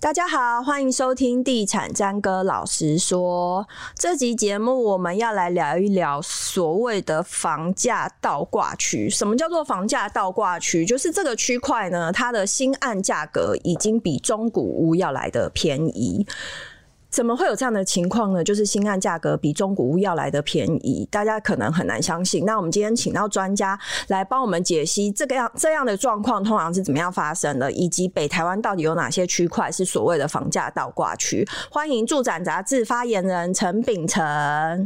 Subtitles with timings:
[0.00, 3.66] 大家好，欢迎收听《地产詹哥老实说》。
[3.94, 9.10] 这集节目，我们要来聊一聊所谓的房价倒挂区。
[9.10, 10.86] 什么叫做房价倒挂区？
[10.86, 16.26] 就是这个区块呢，它的新案价格已经比中古屋要来得便宜。
[17.10, 18.44] 怎么会有这样的情况呢？
[18.44, 22.44] 就是新案价格比中古屋要来的便宜，大家可能很难相信。
[22.44, 31.46] 那我们今天请到专家来帮我们解析这个样这样的状况通常是怎么样发生的，以及北台湾到底有哪些区块是所谓的房价倒挂区。
[31.70, 34.22] 欢迎住展杂志发言人陈秉成。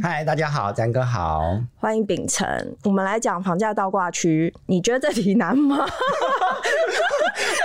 [0.01, 1.59] 嗨，大家好，詹哥好。
[1.79, 2.47] 欢迎秉成。
[2.83, 5.85] 我们来讲房价倒挂区，你觉得这题难吗？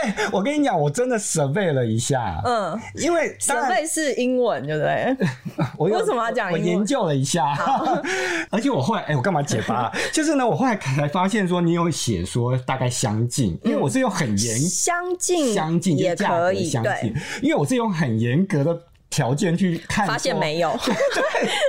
[0.02, 5.16] 欸、 我跟你讲，我真的 survey 了一下，嗯，因为 survey 是英文，对不对？
[5.77, 6.62] 我为什么要讲英文？
[6.62, 7.55] 我研究了一下，
[8.51, 9.93] 而且我后来，哎、欸，我干嘛解巴？
[10.13, 20.95] 就是呢，我后来才发现说，你有写说大概相近，因为我是用很严相近相近也可以相近，因为我是用很严格的条件去看，发现没有，对，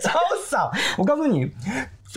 [0.04, 0.72] 超少。
[0.98, 1.52] 我告诉你。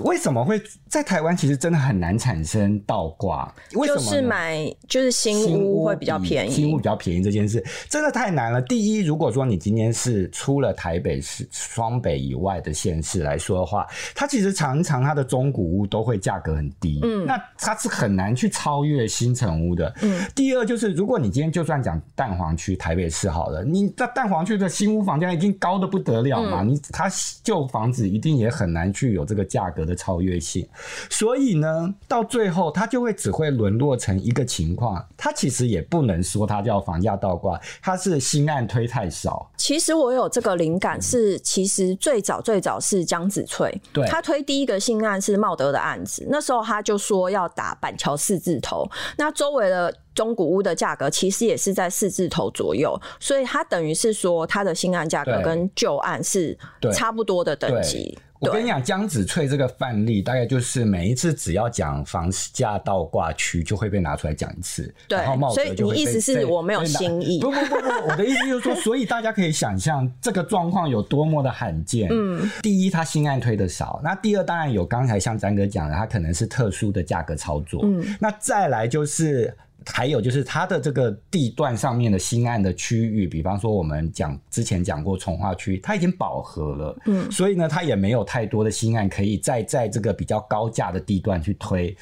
[0.02, 1.36] 为什么会在台湾？
[1.36, 3.52] 其实真的很难产生倒挂。
[3.74, 4.00] 为什么？
[4.00, 8.60] 就是买就是新屋会比较便宜，新屋比较便宜这件事真的太难了。
[8.62, 19.94] 第一，如果说你今天是出了台北市、双北以外的县市来说的话，它其实常常它的中古屋都会价格很低，嗯，那它是很难去超越新城屋的。
[20.02, 20.24] 嗯。
[20.34, 27.10] 第二就是，如果你今天就算讲蛋黄区台北市好了，你在蛋黄区的新屋房价已经高的不得了嘛，嗯、你它
[27.42, 30.66] 旧房子一定也很难去有这个价格的超越性，
[31.10, 39.50] 所以呢，到最后它就会只会沦落成一个情况，它其实也不能说它叫房价倒挂，它是新案推太少。
[39.56, 56.56] 其实我有这个灵感是，其实最早最早是江子翠，对，他推第一个新案是茂德的案子，那时候他就说要打板桥四字头，那周围的中古屋的价格其实也是在四字头左右，所以它等于是说它的新案价格跟旧案是
[56.92, 58.16] 差不多的等级。
[58.44, 64.92] 我跟你讲，江子翠这个范例，大概就是每一次只要讲房价倒挂区，就会被拿出来讲一次。
[65.08, 67.40] 对，然后茂德就会被，所以你意思是我没有新意？
[67.40, 72.08] 不不不不，我的意思就是说，所以大家可以想象这个状况有多么的罕见。
[72.12, 77.80] 嗯，第一，他新案推的少；那第二，当然有刚才像詹哥讲的，他可能是特殊的价格操作。
[77.84, 79.56] 嗯，那再来就是。
[79.86, 91.96] 还有就是它的这个地段上面的新案的区域，比方说我们讲之前讲过从化区，它已经饱和了，嗯，所以呢，它也没有太多的新案可以再在这个比较高价的地段去推。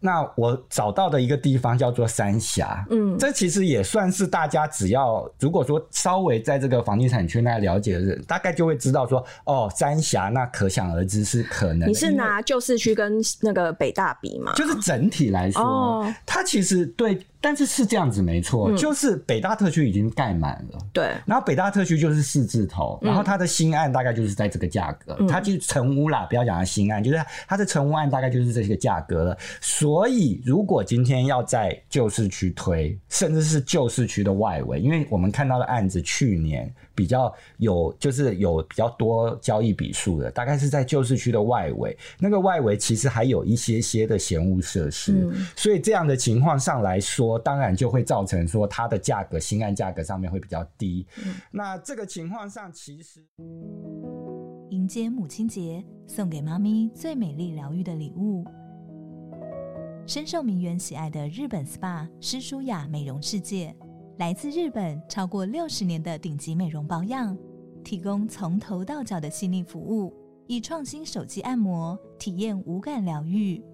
[0.00, 11.88] 那我找到的一个地方叫做三峡，嗯，这其实也算是大家只要如果说稍微在这个房地产圈内了解的人，大概就会知道说，哦，三峡那可想而知是可能。
[11.88, 14.52] 你是拿旧市区跟那个北大比吗？
[14.54, 17.18] 就是整体来说，哦，它其实对。
[17.40, 21.12] 但是是这样子没错，嗯，就是北大特区已经盖满了，对。
[21.24, 27.18] 然后北大特区就是四字头，然后它的新案大概就是在这个价格，嗯，它就是成屋啦，不要讲它新案，就是
[27.48, 29.38] 它的成屋案大概就是这个价格了。
[29.60, 36.72] 所以如果今天要在旧市区推，甚至是旧市区的外围，因为我们看到的案子去年。
[37.00, 51.06] 比较有就是有比较多交易笔数的，大概是在旧市区的外围，那个外围其实还有一些些的闲屋设施，嗯，所以这样的情况上来说，当然就会造成说它的价格新案价格上面会比较低。
[51.24, 53.24] 嗯，那这个情况上，其实
[54.68, 58.44] 迎接母亲节，送给妈咪最美丽疗愈的礼物，
[60.06, 63.74] 深受名媛喜爱的日本 SPA 诗舒雅美容世界。
[64.20, 67.34] 来自日本超过六十年的顶级美容保养，
[67.82, 70.12] 提供从头到脚的细腻服务，
[70.46, 73.64] 以创新手机按摩体验无感疗愈，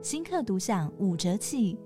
[0.00, 1.76] 新客独享五折起，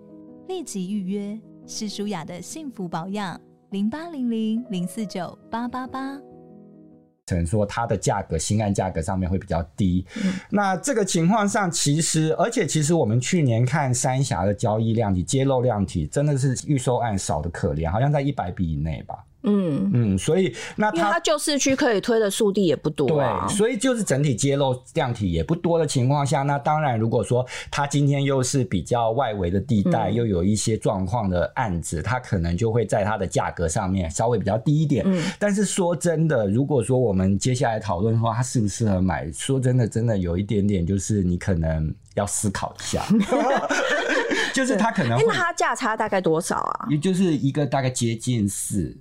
[0.47, 3.41] 立即预约诗舒雅的幸福保养
[3.71, 6.21] 零八零零零四九八八八。
[7.35, 10.05] 成说它的价格，新案价格上面会比较低。
[10.23, 19.25] 嗯，那这个情况上，其实而且其实我们去年看三峡的交易量体、揭露量体，真的是预售案少的可怜，好像在一百笔以内吧。
[19.45, 35.05] 嗯嗯，所以那它旧市区可以推的速地也不多，啊，对，所以就是整体揭露量体也不多的情况下，那当然如果说它今天又是比较外围的地带，嗯，又有一些状况的案子，它可能就会在它的价格上面稍微比较低一点。
[35.07, 39.31] 嗯，但是说真的，如果说我们接下来讨论的话，它适不适合买？
[39.33, 43.05] 说真的，真的有一点点，就是你可能要思考一下，
[44.55, 46.87] 就是它可能会，因为它价差大概多少啊？
[46.91, 48.97] 也就是一个大概接近四。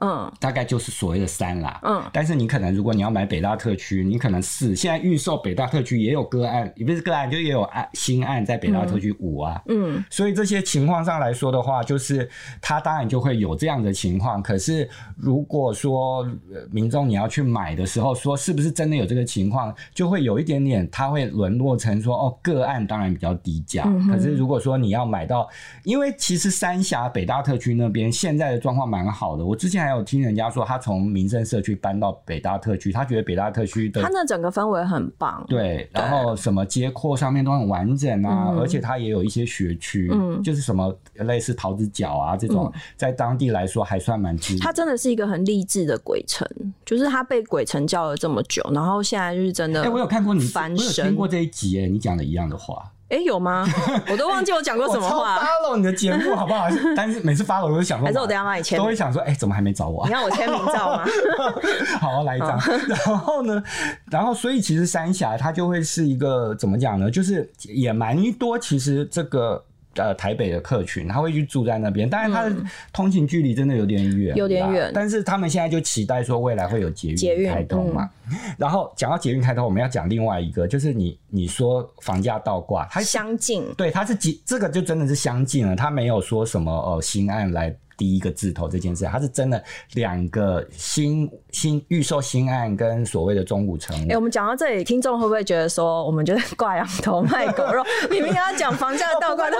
[0.00, 12.28] 嗯，大概就是所谓的三啦，嗯，但是你可能如果你要买北大特区，你可能四，现在预售北大特区也有个案，也不是个案，就也有案新案在北大特区五啊，嗯，所以这些情况上来说的话，就是
[12.60, 14.42] 它当然就会有这样的情况。
[14.42, 16.26] 可是如果说
[16.70, 25.48] 民众你要去买的时候，说是不是真的有这个情况，就会有一点点，它会沦落成说哦，个案当然比较低价，嗯、可是如果说你要买到，
[25.84, 44.58] 因为其实三峡北大特区那边现在的状况蛮好的，我之前还有听人家说，他从民生社区搬到北大特区，他觉得北大特区的，他那整个氛围很棒，对，然后什么街廓上面都很完整啊，嗯、而且它也有一些学区，嗯，就是什么类似桃子角啊这种，嗯、在当地来说还算蛮近。
[44.58, 46.46] 它真的是一个很励志的鬼城，
[46.84, 49.80] 就是它被鬼城叫了这么久，然后现在就是真的。
[49.80, 52.92] 哎、欸，我有看过你，我有听过这一集，哎，你讲的一样的话。
[53.10, 53.66] 哎、欸，有吗？
[54.08, 55.36] 我都忘记我讲过什么话。
[55.36, 56.68] 我 follow 你的节目好不好？
[56.96, 60.08] 但是每次 follow 我都想说，还是我等下帮你签，都会想说，哎、欸，怎么还没找我、啊？
[60.08, 61.04] 你要我签名照吗？
[62.00, 62.58] 好，来一张。
[62.88, 63.62] 然后呢，
[64.10, 67.10] 然后所以其实三峡它就会是一个怎么讲呢？
[67.10, 69.64] 就是也蛮多，其实这个。
[69.94, 72.54] 呃，台北的客群他会去住在那边，但是他的
[72.92, 74.90] 通勤距离真的有点远，有点远。
[74.94, 78.08] 但是他们现在就期待说未来会有捷运开通嘛。
[78.30, 87.74] 嗯、然后讲到捷运开通，我们要讲另外一个，就是你你说房价倒挂，它相近，对，它是几这个就真的是相近了，它没有说什么呃新案来。
[88.00, 89.62] 第一个字头这件事，它是真的
[89.92, 94.04] 两个新新预售新案跟所谓的中古成屋。
[94.04, 97.84] 哎、欸，我们讲到这里，听众会不会觉得说，我们就是挂羊头卖狗肉？
[98.10, 99.58] 你们要讲房价倒挂的？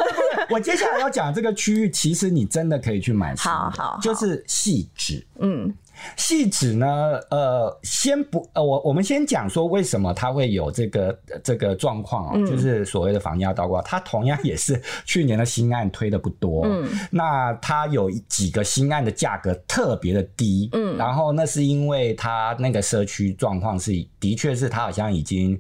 [0.49, 5.71] 我接下来要讲这个区域，其实你真的可以去买，好好，就是细致，嗯。
[6.17, 7.21] 汐止呢？
[7.31, 13.81] 呃，先不呃，我我们先讲说为什么它会有这个这个状况啊，就是所谓的房价倒挂。
[13.83, 25.59] 它同样也是去年的新案推的不多，嗯，那它有几个新案的价格特别的低，嗯，然后那是因为它那个社区状况是的确是它好像已经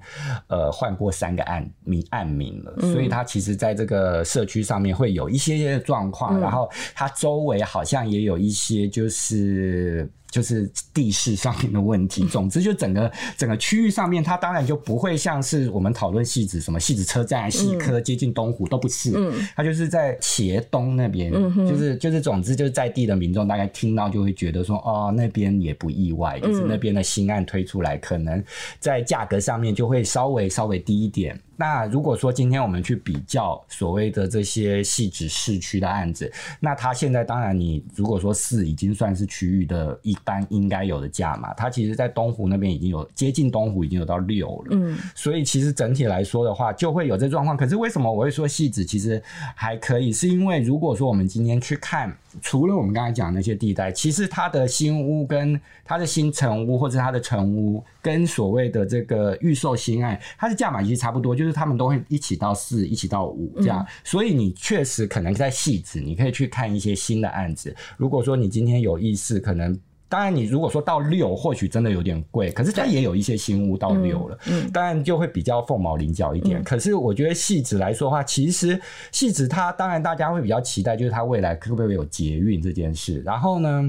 [0.48, 10.10] 呃换过三个案名案名了，所以它其实在这个社区上面会有一些些状况，然后它周围好像也有一些就是。
[10.30, 12.24] 就是地势上面的问题。
[12.26, 19.12] 总之，就整个整个区域上面，它当然就不会像是我们讨论戏子什么戏子车站、戏科接近东湖都不是。
[19.16, 21.32] 嗯，它就是在茄东那边，
[21.66, 28.42] 就是就是总之就是在地的民众大概听到就会觉得说，哦，那边也不意外，就是那边的新案推出来，可能
[28.78, 31.38] 在价格上面就会稍微稍微低一点。
[31.60, 47.54] 那如果说今天我们去比较所谓的这些细致市区的案子，那它现在当然你如果说四已经算是区域的一般应该有的价嘛，它其实在东湖那边已经有接近东湖已经有到六了，嗯，所以其实整体来说的话就会有这状况。
[47.54, 49.22] 可是为什么我会说细致其实
[49.54, 50.10] 还可以？
[50.10, 52.10] 是因为如果说我们今天去看。
[52.40, 63.81] 除了我们刚才讲的那些地带，其实它的新屋跟它的新城屋或者它的城屋跟所谓的这个预售新案，它的价码其实差不多，就是他们都会一起到四，一起到五这样。
[63.81, 67.75] 嗯、所以你确实可能在汐止，你可以去看一些新的案子。
[67.97, 69.79] 如果说你今天有意思，可能。
[70.11, 76.61] 当然，你如果说到六，或许真的有点贵，可是它也有一些新屋到六了，嗯，当然就会比较凤毛麟角一点。
[76.61, 78.76] 嗯、可是我觉得汐止来说的话，其实
[79.12, 83.23] 汐止它当然大家会比较期待，就是它未来会不会有捷运这件事。
[83.25, 83.88] 然后呢，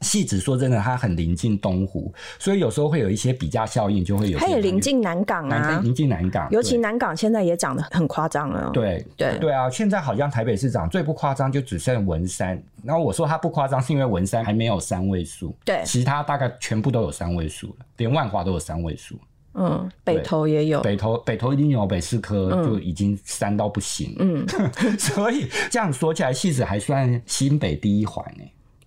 [0.00, 4.38] 汐止说真的，它很临近东湖，所以有时候会有一些比价效应，就会有。
[4.38, 8.70] 它也临近南港啊，临近南港，尤其南港现在也涨得很夸张了。
[8.72, 12.62] 对对对啊，现在好像台北市涨最不夸张，就只剩文山。
[12.84, 19.18] 然后我说它不夸张，是因为文山还没有三位数，对，其他大概全部都有三位数了，连万华都有三位数。
[19.58, 24.14] 嗯，北投也有，北投北投一定有，北四科就已经三到不行。
[24.18, 24.46] 嗯，
[25.00, 28.44] 所以这样说起来，戏子还算新北第一环呢。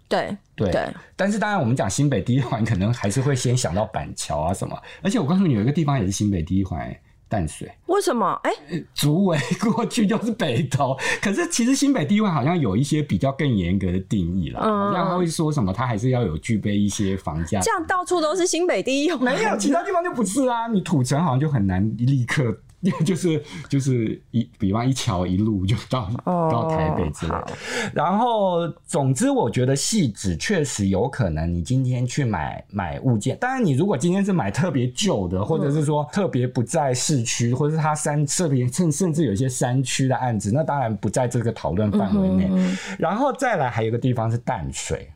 [0.10, 4.76] 对对，对但是当然，我们讲新北第一环，可能还是会先想到板桥啊什么。
[5.04, 6.94] 而且我告诉你，有一个地方也是新北第一环，
[7.30, 7.72] 淡水。
[7.86, 8.34] 为什么？
[8.44, 10.98] 哎、欸，竹围过去就是北投。
[11.22, 17.60] 可是其实新北第一环好像有一些比较更严格的定义了，嗯、好像他会说什么，他还是要有具备一些房价。
[17.60, 20.68] 这样到处都是新北第一环，没有其他地方就不是啊。
[20.68, 22.62] 你土城好像就很难立刻。
[23.06, 27.48] 就是就是一，比方一桥一路就到、oh, 到台北之类的。
[27.94, 31.54] 然后，总之，我觉得细致确实有可能。
[31.54, 42.48] 你今天去买买物件，当然，你如果今天是买特别旧的，或者是说特别不在市区，或者是它山特别甚甚至有一些山区的案子，那当然不在这个讨论范围内。
[42.50, 45.10] 嗯、哼然后再来，还有一个地方是淡水。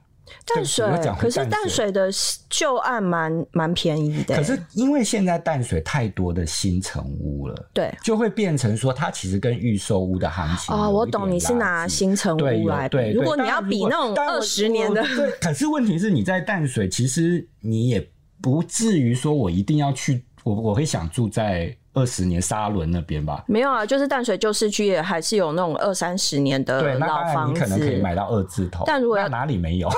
[0.46, 0.86] 淡水，
[1.20, 2.10] 可是淡水的
[2.50, 4.36] 旧案蛮蛮便宜的。
[4.36, 13.12] 可是因为现在淡水太多的新城屋了，对，就会变成说它其实跟预售屋的行情哦，我懂，你是拿新城屋来比。
[13.12, 18.10] 如果你要比那种二十年的，对，可是问题是你在淡水，其实你也
[18.42, 21.75] 不至于说我一定要去，我我会想住在。
[21.94, 28.84] 二十年沙仑那边吧，没有啊，就是淡水旧市区也还是有那种二三十年的老房子，你可能可以买到二字头。
[28.86, 29.90] 但如果要哪里没有，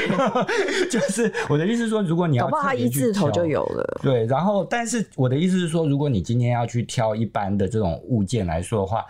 [0.90, 4.00] 就是我的意思是说，如果你要，搞不好它一字头就有了。
[4.02, 9.04] 对，然后但是我的意思是说，如果你今天要去挑一般的这种物件来说的话，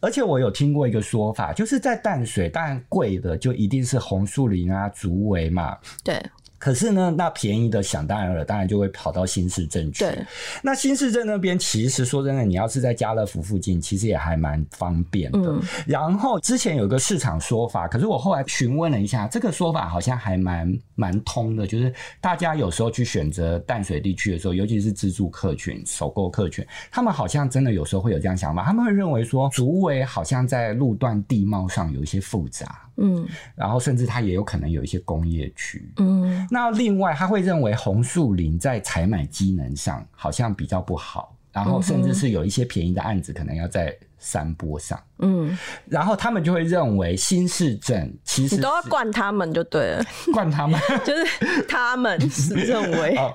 [0.00, 5.76] 而且我有听过一个说法，就是在淡水，当然贵的就一定是红树林啊、竹围嘛。
[6.04, 6.22] 对。
[6.62, 10.04] 可是呢，那便宜的想当然了，当然就会跑到新市镇去。
[10.04, 10.24] 对，
[10.62, 15.40] 那新市镇那边其实说真的，你要是在家乐福附近，其实也还蛮方便的。
[15.40, 15.60] 嗯。
[15.88, 32.88] 然后之前有个市场说法，可是我后来询问了一下，这个说法好像还蛮蛮通的，就是大家有时候去选择淡水地区的时候，尤其是自助客群、首购客群，他们好像真的有时候会有这样想法，他们会认为说，竹围好像在路段地貌上有一些复杂。
[32.98, 33.26] 嗯，
[33.56, 35.90] 然后甚至它也有可能有一些工业区。
[35.96, 45.02] 嗯，那另外他会认为红树林在采买机能上好像比较不好，然后甚至是有一些便宜的案子可能要在山坡上。
[45.20, 45.56] 嗯，
[45.86, 50.04] 然后他们就会认为新市镇其实你都要灌他们就对了，
[50.34, 50.78] 灌他们。
[51.02, 53.32] 就是他们是认为哦，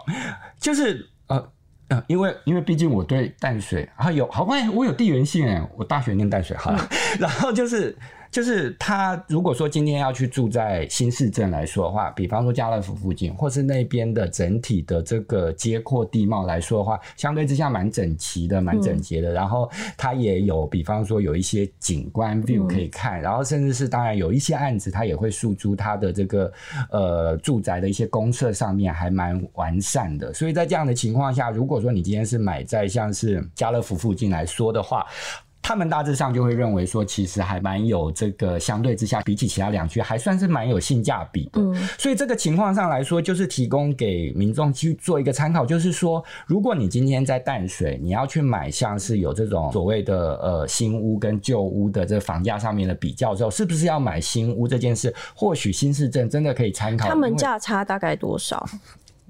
[0.59, 1.51] 就是呃
[1.87, 7.97] 呃，因为因为毕竟我对淡水还有好，哎，我有地缘性哎，我大学念淡水好了，嗯、 然后就是。
[8.37, 19.31] 就是他如果说今天要去住在新市镇来说的话，比方说家乐福附近，或是那边的整体的这个街廓地貌来说的话，相对之下蛮整齐的，蛮整洁的。
[19.31, 19.67] 然后
[19.97, 26.53] 它也有，比方说有一些景观 view 可以看，然后甚至是当然有一些案子，它也会诉诸它的这个
[26.91, 30.31] 呃住宅的一些公设上面还蛮完善的。
[30.31, 35.03] 所以在这样的情况下，如果说你今天是买在像是家乐福附近来说的话，
[35.67, 41.59] 他们大致上就会认为说，其实还蛮有这个相对之下，比起其他两区还算是蛮有性价比的。
[41.59, 57.09] 嗯，所以这个情况上来说，就是提供给民众去做一个参考，就是说，如果你今天在淡水，你要去买像是有这种所谓的呃新屋跟旧屋的这个房价上面的比较之后，是不是要买新屋这件事，或许新市镇真的可以参考。
[57.09, 58.65] 他们价差大概多少？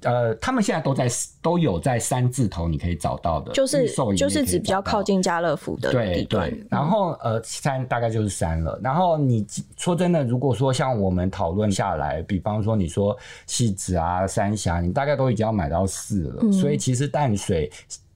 [0.03, 1.07] 呃，他们现在都在
[1.41, 5.91] 都有在三字头，你可以找到的，就是就是指比较靠近家乐福的。
[5.91, 8.79] 对对，然后呃，三大概就是三了。
[8.83, 16.39] 然后你说真的，如果说像我们讨论下来，比方说你说汐止啊、三峡，你大概都已经要买到四了。
[16.43, 16.53] 嗯。
[16.53, 17.71] 所以其实淡水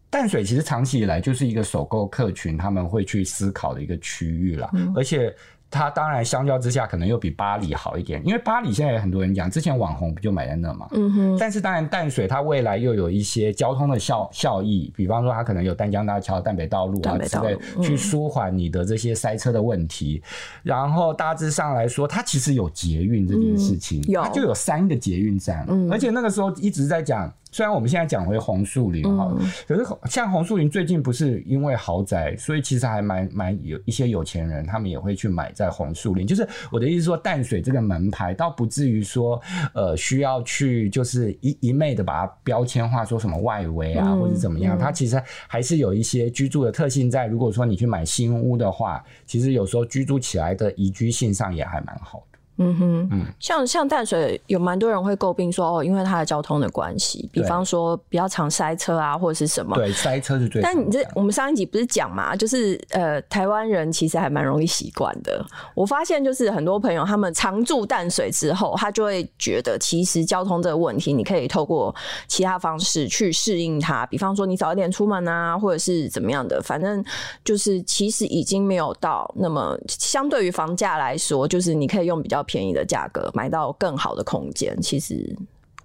[0.09, 4.93] 淡水其实长期以来就是一个首购客群他们会去思考的一个区域啦，嗯。
[4.95, 5.35] 而且。
[5.71, 10.87] 它当然相较之下可能又比巴黎好一点，因为巴黎现在有很多人讲，之前网红不就买在那嘛。
[10.91, 11.37] 嗯哼。
[11.39, 20.21] 但是当然淡水它未来又有一些交通的效效益，比方说它可能有丹江大桥、淡北道路啊之类，去舒缓你的这些塞车的问题。
[20.23, 20.27] 嗯、
[20.63, 27.33] 然后大致上来说，它其实有捷运这件事情，嗯、它就有三个捷运站，嗯、而且那个时候一直在讲。
[27.51, 29.29] 虽然我们现在讲回红树林哈，
[29.67, 36.25] 可是像红树林最近不是因为豪宅，所以其实还蛮蛮有一些有钱人，他们也会去买在红树林。
[36.25, 39.41] 就是我的意思说，淡水这个门牌倒不至于说，
[39.73, 47.27] 呃，需要去就是一一昧的把它标签化，说什么外围啊，或者怎么样，它其实还是有一些居住的特性在。
[47.27, 52.30] 如果说你去买新屋的话，其实有时候居住起来的宜居性上也还蛮好的。
[52.61, 59.75] 嗯哼，嗯，像像淡水有蛮多人会诟病说哦，因为它的交通的关系，比方说比较常塞车啊，或者是什么。
[59.75, 60.61] 对，塞车是最。
[60.61, 65.43] 但你这我们上一集不是讲嘛，就是呃，台湾人其实还蛮容易习惯的。
[65.73, 71.95] 我发现就是很多朋友他们常住淡水之后，他就会觉得其实交通这个问题，你可以透过
[72.27, 77.03] 其他方式去适应它，比方说你早一点出门啊，或者是怎么样的，反正
[77.43, 82.45] 就是其实已经没有到那么相对于房价来说，就是你可以用比较。
[82.51, 85.33] 便宜的价格买到更好的空间，其实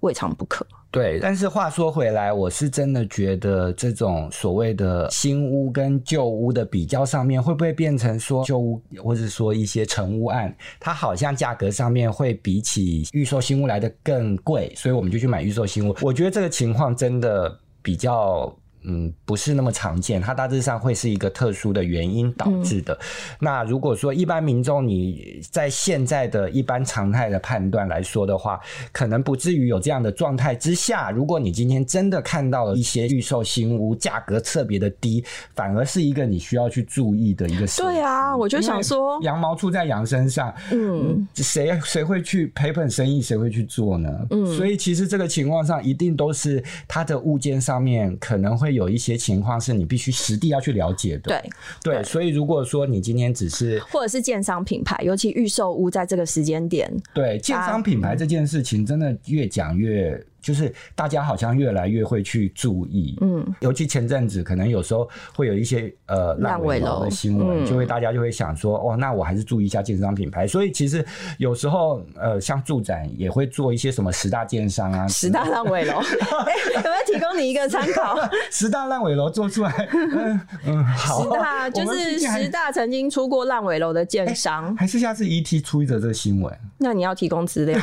[0.01, 0.67] 未尝不可。
[0.91, 15.95] 对，但是话说回来，我是真的觉得这种所谓的新屋跟旧屋的比较上面，会不会变成说旧屋，或者说一些成屋案，它好像价格上面会比起预售新屋来的更贵，所以我们就去买预售新屋。
[16.01, 18.53] 我觉得这个情况真的比较。
[18.87, 22.93] 嗯不是那么常见，它大致上会是一个特殊的原因导致的。
[22.93, 22.99] 嗯、
[23.41, 28.59] 那如果说一般民众你在现在的一般常态的判断来说的话，
[28.91, 31.11] 可能不至于有这样的状态之下。
[31.11, 37.81] 如果你今天真的看到了一些预售新屋价格特别的低，反而是一个你需要去注意的一个事。
[37.81, 44.09] 对啊，我就想说，羊毛出在羊身上，嗯，谁谁会去赔本生意，谁会去做呢？
[44.29, 51.41] 嗯，所以其实这个情况上一定都是它的物件上面可能会有一些情况是你必须实地要去了解的。
[51.83, 60.23] 对对，所以如果说你今天只是或者是建商品牌，尤其预售屋在这个时间点，对建商品牌这件事情，真的越讲越。
[60.47, 70.47] 就是大家好像越来越会去注意，嗯，尤其前阵子可能有时候会有一些呃烂尾楼的新闻，嗯、就会大家就会想说，哦，那我还是注意一下建商品牌。
[70.47, 71.05] 所以其实
[71.37, 75.95] 有时候呃，像住展也会做一些什么十大建商啊，十大烂尾楼，
[76.75, 78.17] 有没有提供你一个参考？
[78.49, 86.57] 十大烂尾楼做出来，嗯嗯，好，十大 就是十大曾经出过烂尾楼的建商，还是下次 ET 出一则这个新闻？
[86.77, 87.77] 那你要提供资料，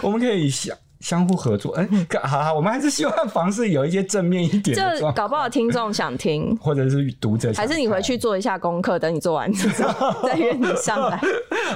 [0.00, 0.76] 我们可以想。
[1.06, 4.98] 相互合作，哎、欸，好好，我们还是希望房市有一些正面一点的。
[4.98, 11.20] 这搞不好听众想听， 或者是读者，还是你回去做一下功课，等你做完之后 再约你上来。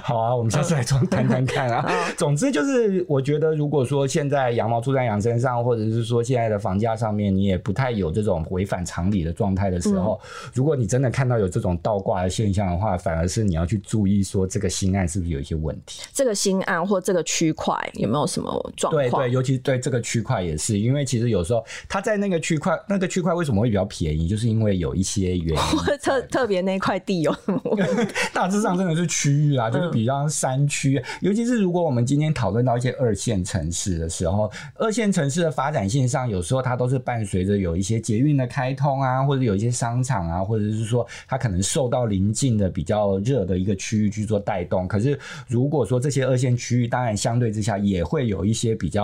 [0.03, 1.89] 好啊，我们下次来装谈谈看啊。
[2.19, 16.03] 总之就是，我觉得如果说现在羊毛出在羊身上，或者是说现在的房价上面，你也不太有这种违反常理的状态的时候，嗯、如果你真的看到有这种倒挂的现象的话，反而是你要去注意说这个新案是不是有一些问题。
[16.13, 19.05] 这个新案或这个区块有没有什么状况？
[19.05, 25.79] 对对，尤其对这个区块也是，因为其实有时候它在那个区块，那个区块为什么会比较便宜，就是因为有一些原因。
[26.03, 27.61] 特特别那块地有什么？
[28.33, 44.87] 大致上真的是区域啊，就是比较山区，嗯、尤其是如果我们今天讨论到一些二线城市的时候，二线城市的发展线上，有时候它都是伴随着有一些捷运的开通啊，或者有一些商场啊，或者是说它可能受到临近的比较热的一个区域去做带动。
[44.89, 49.00] 可是如果说这些二线区域，当然相对之下也会有一些比较。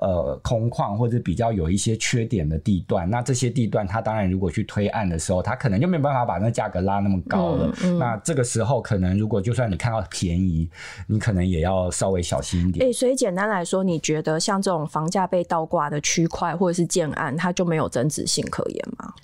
[0.00, 7.66] 呃，空旷或者比较有一些缺点的地段，那这些地段，它当然如果去推案的时候，它可能就没办法把那价格拉那么高了。
[7.82, 10.68] 嗯嗯、那这个时候，可能如果就算你看到便宜，
[11.06, 12.84] 你可能也要稍微小心一点。
[12.84, 19.14] 哎、欸，所以简单来说，你觉得像这种房价被倒挂的区块或者是建案，它就没有增值性可言吗？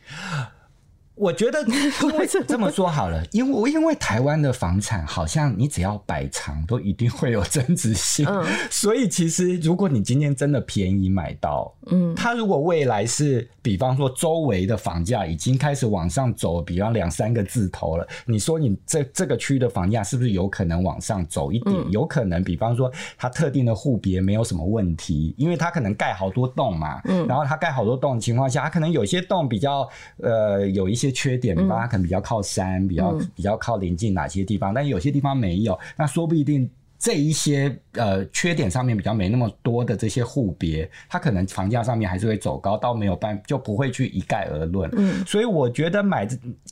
[1.17, 8.27] 我觉得，因为这么说好了，因为因为台湾的房产好像你只要摆长，都一定会有增值性。
[8.29, 21.75] 嗯，所以其实如果你今天真的便宜买到，嗯，它如果未来是，比方说周围的房价已经开始往上走，比方两三个字头了，你说你这这个区的房价是不是有可能往上走一点？
[21.75, 29.89] 嗯，有可能，比方说它特定的户别没有什么问题，因为它可能盖好多栋嘛，嗯，然后它盖好多栋的情况下，它可能有些栋比较
[30.23, 31.06] 呃有一些。
[31.11, 36.69] 缺点，比方它可能比较靠山，比较比较靠临近哪些地方，但有些地方没有，那说不一定。
[36.99, 44.91] 这一些呃缺点上面比较没那么多的这些户别，它可能房价上面还是会走高，倒没有办就不会去一概而论。
[44.97, 46.27] 嗯，所以我觉得买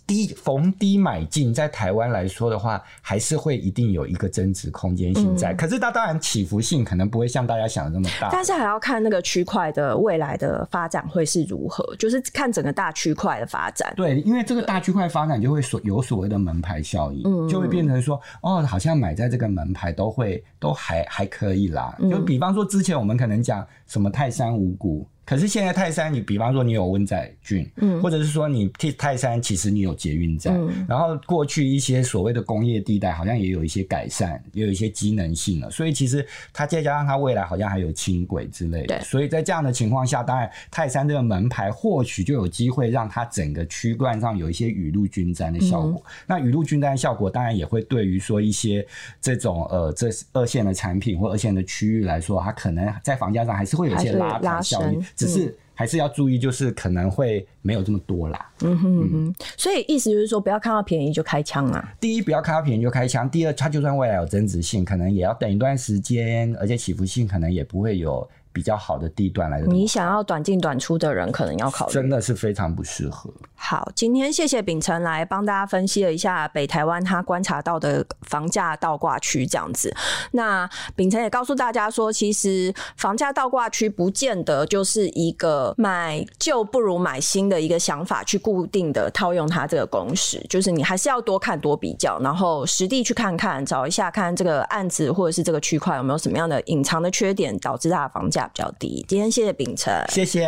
[0.06, 5.52] 低逢低买进，在台湾来说的话，还是会一定有一个增值空间性在。
[5.52, 13.92] 嗯、可是它当然起伏性可能不会像大家想的那么大，但是还要看那个区块的未来的发展会是如何，就是看整个大区块的发展。
[13.94, 20.13] 对，因为这个大区块发展就会所有所谓的门牌效应，嗯、就会变成说哦，好像买在这个门牌都。
[20.14, 25.06] 会都还还可以啦，就比方说之前我们可能讲什么泰山五股。
[25.24, 35.70] 可是现在泰山，你比方说你有温仔郡，嗯，或者是说你替泰山，其实你有捷运站，嗯，然后过去一些所谓的工业地带，好像也有一些改善，也有一些机能性了。
[35.70, 46.02] 所以其实它再加上它未来好像还有轻轨之类的，所以在这样的情况下，当然泰山这个门牌或许就有机会让它整个区段上有一些雨露均沾的效果。
[46.04, 48.86] 嗯，那雨露均沾的效果，当然也会对于说一些
[49.22, 55.02] 这种呃这二线的产品或二线的区域来说，它可能在房价上还是会有一些拉抬效应。
[55.16, 58.50] 只是还是要注意，就是可能会没有这么多啦。
[58.62, 61.94] 嗯哼嗯哼，所以意思就是说，不要看到便宜就开枪啊。
[62.00, 68.28] 第一，不要看到便宜就开枪；第二，它就算未来有增值性，可能也要等一段时间，而且起伏性可能也不会有。
[68.54, 73.28] 比较好的地段来的，你想要短进短出的人，可能要考虑，真的是非常不适合。
[73.56, 79.92] 好，今天谢谢秉成来帮大家分析了一下北台湾他观察到的房价倒挂区这样子。
[80.32, 99.04] 那秉成也告诉大家说，其实房价倒挂区不见得就是一个买旧不如买新的一个想法，去固定的套用它这个公式，就是你还是要多看多比较，然后实地去看看，找一下看这个案子或者是这个区块有没有什么样的隐藏的缺点，导致它的房价比较低。
[99.08, 100.46] 今天谢谢秉承，谢谢，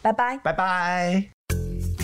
[0.00, 2.01] 拜拜，拜拜。